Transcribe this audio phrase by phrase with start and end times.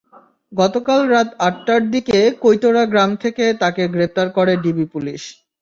[0.51, 5.21] গতকাল রাত আটটার দিকে কৈতরা গ্রাম থেকে তাঁকে গ্রেপ্তার করে ডিবি পুলিশ।